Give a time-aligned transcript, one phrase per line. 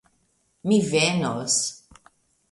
[0.69, 1.59] Mi venos!